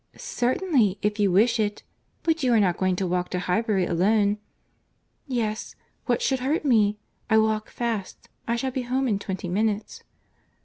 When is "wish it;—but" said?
1.31-2.41